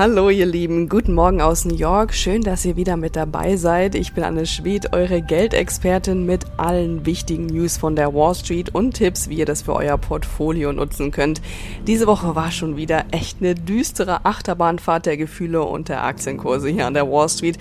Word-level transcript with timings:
Hallo 0.00 0.30
ihr 0.30 0.46
Lieben, 0.46 0.88
guten 0.88 1.12
Morgen 1.12 1.42
aus 1.42 1.66
New 1.66 1.74
York. 1.74 2.14
Schön, 2.14 2.40
dass 2.40 2.64
ihr 2.64 2.74
wieder 2.76 2.96
mit 2.96 3.16
dabei 3.16 3.56
seid. 3.56 3.94
Ich 3.94 4.14
bin 4.14 4.24
Anne 4.24 4.46
Schwedt, 4.46 4.94
eure 4.94 5.20
Geldexpertin 5.20 6.24
mit 6.24 6.46
allen 6.56 7.04
wichtigen 7.04 7.44
News 7.44 7.76
von 7.76 7.96
der 7.96 8.14
Wall 8.14 8.34
Street 8.34 8.74
und 8.74 8.94
Tipps, 8.94 9.28
wie 9.28 9.34
ihr 9.34 9.44
das 9.44 9.60
für 9.60 9.74
euer 9.74 9.98
Portfolio 9.98 10.72
nutzen 10.72 11.10
könnt. 11.10 11.42
Diese 11.86 12.06
Woche 12.06 12.34
war 12.34 12.50
schon 12.50 12.78
wieder 12.78 13.04
echt 13.10 13.42
eine 13.42 13.54
düstere 13.54 14.24
Achterbahnfahrt 14.24 15.04
der 15.04 15.18
Gefühle 15.18 15.64
und 15.64 15.90
der 15.90 16.02
Aktienkurse 16.02 16.70
hier 16.70 16.86
an 16.86 16.94
der 16.94 17.06
Wall 17.06 17.28
Street. 17.28 17.58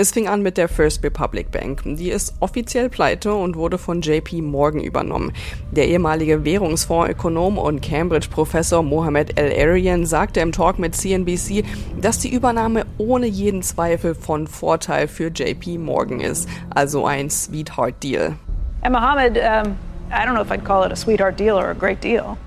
Es 0.00 0.12
fing 0.12 0.28
an 0.28 0.42
mit 0.42 0.58
der 0.58 0.68
First 0.68 1.02
Republic 1.02 1.50
Bank. 1.50 1.82
Die 1.84 2.10
ist 2.10 2.34
offiziell 2.38 2.88
pleite 2.88 3.34
und 3.34 3.56
wurde 3.56 3.78
von 3.78 4.00
JP 4.00 4.42
Morgan 4.42 4.80
übernommen. 4.80 5.32
Der 5.72 5.88
ehemalige 5.88 6.44
Währungsfondsökonom 6.44 7.58
und 7.58 7.80
Cambridge-Professor 7.80 8.82
Mohamed 8.82 9.36
El-Arian 9.40 10.06
sagte 10.06 10.38
im 10.38 10.52
Talk 10.52 10.78
mit 10.78 10.94
CNBC, 10.94 11.64
dass 12.00 12.18
die 12.18 12.32
Übernahme 12.32 12.86
ohne 12.98 13.26
jeden 13.26 13.62
Zweifel 13.62 14.14
von 14.14 14.46
Vorteil 14.46 15.08
für 15.08 15.28
JP 15.28 15.78
Morgan 15.78 16.20
ist. 16.20 16.48
Also 16.74 17.06
ein 17.06 17.30
Sweetheart 17.30 18.02
Deal. 18.02 18.36
And 18.82 18.92
Mohammed, 18.92 19.36
um, 19.38 19.76
I 20.10 20.24
don't 20.24 20.34
know 20.34 20.42
if 20.42 20.50
I'd 20.50 20.64
call 20.64 20.84
it 20.84 20.92
a 20.92 20.96
sweetheart 20.96 21.36
deal 21.36 21.56
or 21.56 21.70
a 21.70 21.74
great 21.74 22.00
deal. 22.00 22.38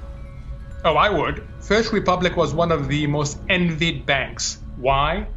Oh, 0.83 0.95
I 0.95 1.09
would. 1.09 1.43
First 1.59 1.93
Republic 1.93 2.35
was 2.35 2.53
one 2.55 2.71
of 2.71 2.87
the 2.87 3.05
most 3.07 3.37
envied 3.49 4.05
banks. 4.05 4.59
Why? 4.77 5.27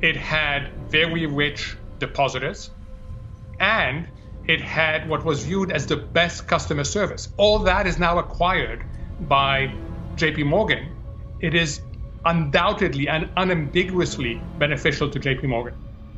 it 0.00 0.16
had 0.16 0.70
very 0.90 1.26
rich 1.26 1.76
depositors, 1.98 2.70
and 3.58 4.06
it 4.46 4.60
had 4.60 5.08
what 5.08 5.24
was 5.24 5.44
viewed 5.44 5.72
as 5.72 5.86
the 5.86 5.96
best 5.96 6.46
customer 6.46 6.84
service. 6.84 7.28
All 7.36 7.60
that 7.60 7.86
is 7.86 7.98
now 7.98 8.18
acquired 8.18 8.84
by 9.20 9.72
JP 10.16 10.46
Morgan. 10.46 10.94
It 11.40 11.54
is 11.54 11.80
undoubtedly 12.26 13.08
and 13.08 13.28
unambiguously 13.36 14.40
beneficial 14.58 15.08
to 15.08 15.18
JP 15.18 15.46
Morgan. 15.46 15.74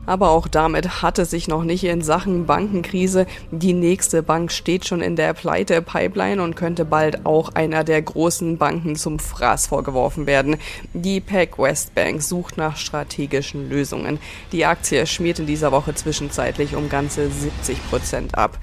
Aber 0.08 0.30
auch 0.30 0.48
damit 0.48 1.02
hat 1.02 1.18
es 1.18 1.28
sich 1.28 1.48
noch 1.48 1.64
nicht 1.64 1.84
in 1.84 2.00
Sachen 2.00 2.46
Bankenkrise. 2.46 3.26
Die 3.50 3.74
nächste 3.74 4.22
Bank 4.22 4.50
steht 4.50 4.86
schon 4.86 5.02
in 5.02 5.16
der 5.16 5.34
Pleite-Pipeline 5.34 6.42
und 6.42 6.56
könnte 6.56 6.86
bald 6.86 7.26
auch 7.26 7.50
einer 7.50 7.84
der 7.84 8.00
großen 8.00 8.56
Banken 8.56 8.96
zum 8.96 9.18
Fraß 9.18 9.66
vorgeworfen 9.66 10.26
werden. 10.26 10.56
Die 10.94 11.20
PacWest 11.20 11.94
Bank 11.94 12.22
sucht 12.22 12.56
nach 12.56 12.78
strategischen 12.78 13.68
Lösungen. 13.68 14.18
Die 14.50 14.64
Aktie 14.64 15.06
schmiert 15.06 15.40
in 15.40 15.46
dieser 15.46 15.72
Woche 15.72 15.94
zwischenzeitlich 15.94 16.74
um 16.74 16.88
ganze 16.88 17.30
70 17.30 17.90
Prozent 17.90 18.38
ab. 18.38 18.58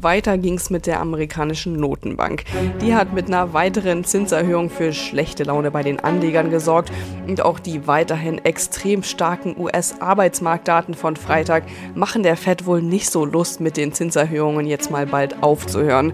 Weiter 0.00 0.38
ging's 0.38 0.70
mit 0.70 0.86
der 0.86 1.00
amerikanischen 1.00 1.74
Notenbank. 1.74 2.44
Die 2.80 2.94
hat 2.94 3.12
mit 3.12 3.26
einer 3.26 3.52
weiteren 3.52 4.04
Zinserhöhung 4.04 4.70
für 4.70 4.92
schlechte 4.92 5.44
Laune 5.44 5.70
bei 5.70 5.82
den 5.82 6.00
Anlegern 6.00 6.50
gesorgt 6.50 6.92
und 7.26 7.42
auch 7.42 7.58
die 7.58 7.86
weiterhin 7.86 8.38
extrem 8.44 9.02
starken 9.02 9.56
US-Arbeitsmarktdaten 9.58 10.94
von 10.94 11.16
Freitag 11.16 11.64
machen 11.94 12.22
der 12.22 12.36
Fed 12.36 12.66
wohl 12.66 12.80
nicht 12.80 13.10
so 13.10 13.24
Lust, 13.24 13.60
mit 13.60 13.76
den 13.76 13.92
Zinserhöhungen 13.92 14.66
jetzt 14.66 14.90
mal 14.90 15.06
bald 15.06 15.42
aufzuhören. 15.42 16.12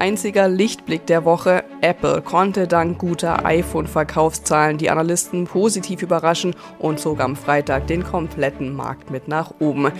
Einziger 0.00 0.46
Lichtblick 0.48 1.06
der 1.06 1.24
Woche, 1.24 1.64
Apple 1.80 2.22
konnte 2.22 2.68
dank 2.68 2.98
guter 2.98 3.44
iPhone-Verkaufszahlen 3.44 4.78
die 4.78 4.90
Analysten 4.90 5.44
positiv 5.44 6.02
überraschen 6.02 6.54
und 6.78 7.00
zog 7.00 7.20
am 7.20 7.34
Freitag 7.34 7.88
den 7.88 8.04
kompletten 8.04 8.76
Markt 8.76 9.10
mit 9.10 9.26
nach 9.26 9.52
oben. 9.58 9.90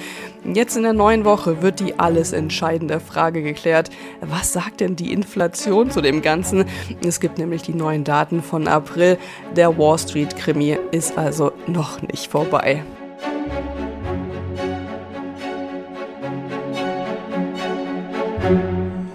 Jetzt 0.45 0.77
in 0.77 0.85
der 0.85 0.93
neuen 0.93 1.25
Woche 1.25 1.63
wird 1.63 1.81
die 1.81 1.99
alles 1.99 2.33
entscheidende 2.33 3.01
Frage 3.01 3.43
geklärt. 3.43 3.91
Was 4.21 4.53
sagt 4.53 4.81
denn 4.81 4.95
die 4.95 5.13
Inflation 5.13 5.91
zu 5.91 6.01
dem 6.01 6.23
Ganzen? 6.23 6.67
Es 7.05 7.19
gibt 7.19 7.39
nämlich 7.39 7.63
die 7.63 7.75
neuen 7.75 8.05
Daten 8.05 8.41
von 8.41 8.69
April. 8.69 9.19
Der 9.57 9.77
Wall 9.79 9.99
Street-Krimi 9.99 10.79
ist 10.93 11.19
also 11.19 11.51
noch 11.67 12.01
nicht 12.03 12.31
vorbei. 12.31 12.85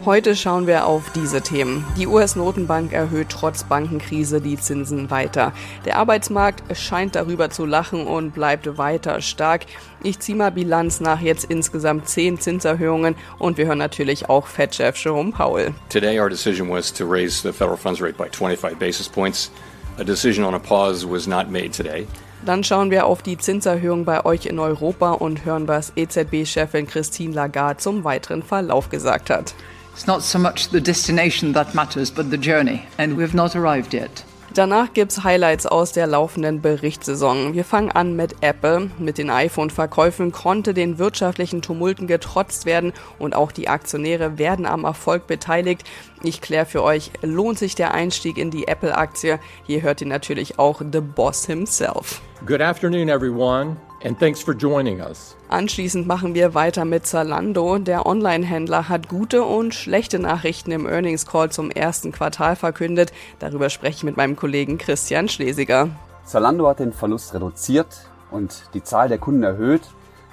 Heute 0.05 0.35
schauen 0.35 0.67
wir 0.67 0.85
auf 0.85 1.11
diese 1.15 1.39
Themen. 1.39 1.85
Die 1.97 2.07
US-Notenbank 2.07 2.91
erhöht 2.91 3.29
trotz 3.29 3.63
Bankenkrise 3.63 4.41
die 4.41 4.57
Zinsen 4.57 5.09
weiter. 5.09 5.53
Der 5.85 5.95
Arbeitsmarkt 5.95 6.77
scheint 6.77 7.15
darüber 7.15 7.49
zu 7.49 7.65
lachen 7.65 8.05
und 8.05 8.33
bleibt 8.33 8.77
weiter 8.77 9.21
stark. 9.21 9.61
Ich 10.03 10.19
ziehe 10.19 10.37
mal 10.37 10.51
Bilanz 10.51 10.99
nach 10.99 11.21
jetzt 11.21 11.45
insgesamt 11.45 12.09
zehn 12.09 12.37
Zinserhöhungen 12.37 13.15
und 13.39 13.57
wir 13.57 13.65
hören 13.65 13.77
natürlich 13.77 14.27
auch 14.27 14.47
Fed-Chef 14.47 14.97
Jerome 14.97 15.31
Powell. 15.31 15.73
Today 15.87 16.19
our 16.19 16.27
decision 16.27 16.69
was 16.69 16.91
to 16.91 17.05
raise 17.05 17.41
the 17.41 17.53
federal 17.53 17.77
funds 17.77 18.01
rate 18.01 18.17
by 18.17 18.27
25 18.29 18.77
basis 18.77 19.07
points. 19.07 19.51
A 19.99 20.03
decision 20.03 20.43
on 20.43 20.53
a 20.53 20.59
pause 20.59 21.09
was 21.09 21.27
not 21.27 21.49
made 21.49 21.69
today. 21.69 22.05
Dann 22.45 22.65
schauen 22.65 22.91
wir 22.91 23.05
auf 23.05 23.21
die 23.21 23.37
Zinserhöhung 23.37 24.03
bei 24.03 24.25
euch 24.25 24.47
in 24.47 24.59
Europa 24.59 25.11
und 25.11 25.45
hören, 25.45 25.69
was 25.69 25.93
EZB-Chefin 25.95 26.87
Christine 26.87 27.33
Lagarde 27.33 27.77
zum 27.77 28.03
weiteren 28.03 28.43
Verlauf 28.43 28.89
gesagt 28.89 29.29
hat. 29.29 29.53
It's 29.93 30.07
not 30.07 30.23
so 30.23 30.39
much 30.39 30.69
the 30.69 30.81
destination 30.81 31.53
that 31.53 31.75
matters, 31.75 32.09
but 32.09 32.31
the 32.31 32.37
journey, 32.37 32.81
and 32.97 33.15
we've 33.15 33.35
not 33.35 33.55
arrived 33.55 33.93
yet. 33.93 34.25
Danach 34.55 34.93
gibt's 34.93 35.23
Highlights 35.23 35.67
aus 35.67 35.91
der 35.91 36.07
laufenden 36.07 36.61
Berichtssaison. 36.61 37.53
Wir 37.53 37.63
fangen 37.63 37.91
an 37.91 38.15
mit 38.15 38.35
Apple. 38.41 38.89
Mit 38.97 39.19
den 39.19 39.29
iPhone-Verkäufen 39.29 40.31
konnte 40.31 40.73
den 40.73 40.97
wirtschaftlichen 40.97 41.61
Tumulten 41.61 42.07
getrotzt 42.07 42.65
werden 42.65 42.93
und 43.19 43.35
auch 43.35 43.51
die 43.51 43.67
Aktionäre 43.67 44.39
werden 44.39 44.65
am 44.65 44.83
Erfolg 44.83 45.27
beteiligt. 45.27 45.83
Ich 46.23 46.41
kläre 46.41 46.65
für 46.65 46.81
euch, 46.83 47.11
lohnt 47.21 47.59
sich 47.59 47.75
der 47.75 47.93
Einstieg 47.93 48.37
in 48.37 48.49
die 48.49 48.67
Apple-Aktie? 48.67 49.39
Hier 49.65 49.81
hört 49.83 50.01
ihr 50.01 50.07
natürlich 50.07 50.57
auch 50.57 50.81
The 50.81 51.01
Boss 51.01 51.45
himself. 51.45 52.21
Good 52.45 52.61
afternoon, 52.61 53.09
everyone 53.09 53.77
and 54.03 54.19
thanks 54.19 54.41
for 54.41 54.53
joining 54.53 54.99
us. 55.01 55.35
Anschließend 55.49 56.07
machen 56.07 56.35
wir 56.35 56.53
weiter 56.53 56.85
mit 56.85 57.05
Zalando. 57.05 57.77
Der 57.77 58.05
Online-Händler 58.05 58.89
hat 58.89 59.09
gute 59.09 59.43
und 59.43 59.73
schlechte 59.73 60.19
Nachrichten 60.19 60.71
im 60.71 60.85
Earnings 60.85 61.25
Call 61.25 61.51
zum 61.51 61.71
ersten 61.71 62.11
Quartal 62.11 62.55
verkündet. 62.55 63.13
Darüber 63.39 63.69
spreche 63.69 63.97
ich 63.97 64.03
mit 64.03 64.17
meinem 64.17 64.35
Kollegen 64.35 64.77
Christian 64.77 65.29
Schlesiger. 65.29 65.89
Zalando 66.25 66.67
hat 66.67 66.79
den 66.79 66.93
Verlust 66.93 67.33
reduziert 67.33 68.09
und 68.31 68.63
die 68.73 68.83
Zahl 68.83 69.09
der 69.09 69.17
Kunden 69.17 69.43
erhöht. 69.43 69.81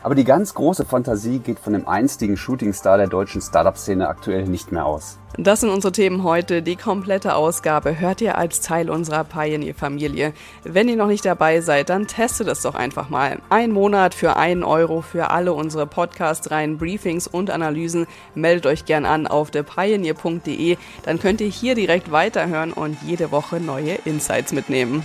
Aber 0.03 0.15
die 0.15 0.25
ganz 0.25 0.55
große 0.55 0.87
Fantasie 0.87 1.41
geht 1.41 1.59
von 1.59 1.75
dem 1.75 1.87
einstigen 1.87 2.37
Shootingstar 2.37 2.97
der 2.97 3.07
deutschen 3.07 3.43
Startup-Szene 3.43 4.09
aktuell 4.09 4.45
nicht 4.45 4.73
mehr 4.73 4.87
aus. 4.87 5.19
Das 5.37 5.61
sind 5.61 5.71
unsere 5.71 5.93
Themen 5.93 6.25
heute. 6.25 6.63
Die 6.63 6.77
komplette 6.77 7.35
Ausgabe 7.35 8.01
hört 8.01 8.21
ihr 8.21 8.37
als 8.37 8.63
Teil 8.63 8.91
unserer 8.91 9.25
Pioneer-Familie. 9.25 10.33
Wenn 10.65 10.89
ihr 10.89 10.97
noch 10.97 11.07
nicht 11.07 11.25
dabei 11.25 11.61
seid, 11.61 11.91
dann 11.91 12.07
testet 12.07 12.49
es 12.49 12.63
doch 12.63 12.75
einfach 12.75 13.11
mal. 13.11 13.39
Ein 13.51 13.73
Monat 13.73 14.15
für 14.15 14.37
einen 14.37 14.65
Euro 14.65 15.03
für 15.03 15.31
alle 15.31 15.53
unsere 15.53 15.87
Podcast-Reihen, 15.87 16.79
Briefings 16.79 17.27
und 17.27 17.51
Analysen. 17.51 18.07
Meldet 18.35 18.67
euch 18.67 18.87
gern 18.87 19.05
an 19.05 19.27
auf 19.27 19.51
thepioneer.de. 19.51 20.79
Dann 21.05 21.21
könnt 21.21 21.41
ihr 21.41 21.49
hier 21.49 21.75
direkt 21.75 22.11
weiterhören 22.11 22.73
und 22.73 22.97
jede 23.03 23.31
Woche 23.31 23.61
neue 23.61 23.95
Insights 24.07 24.53
mitnehmen. 24.53 25.05